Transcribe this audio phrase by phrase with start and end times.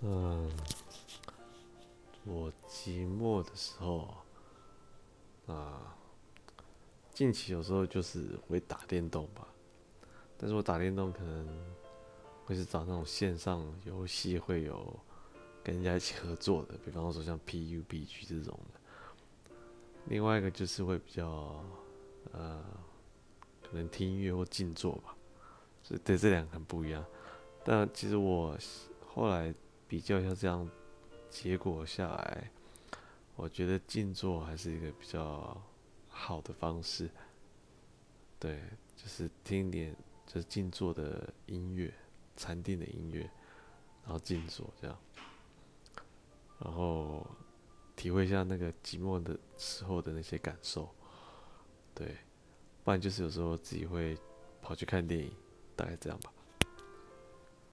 [0.00, 0.48] 嗯，
[2.24, 4.14] 我寂寞的时候
[5.48, 5.96] 啊，
[7.12, 9.48] 近期有时候就是会打电动吧，
[10.36, 11.48] 但是我打电动可能
[12.44, 14.96] 会是找那种线上游戏会有
[15.64, 18.80] 跟人家一起合作的，比方说像 PUBG 这种的。
[20.06, 21.60] 另外一个就是会比较
[22.30, 22.64] 呃，
[23.68, 25.16] 可能听音乐或静坐吧，
[25.82, 27.04] 所以对这两个很不一样。
[27.64, 28.56] 但其实我
[29.04, 29.52] 后来。
[29.88, 30.70] 比较一下这样，
[31.30, 32.50] 结果下来，
[33.34, 35.60] 我觉得静坐还是一个比较
[36.08, 37.10] 好的方式。
[38.38, 38.62] 对，
[38.94, 41.92] 就是听点就是静坐的音乐，
[42.36, 43.22] 禅定的音乐，
[44.04, 44.98] 然后静坐这样，
[46.60, 47.26] 然后
[47.96, 50.88] 体会一下那个寂寞的时候的那些感受。
[51.94, 52.16] 对，
[52.84, 54.16] 不然就是有时候自己会
[54.60, 55.32] 跑去看电影，
[55.74, 56.32] 大概这样吧。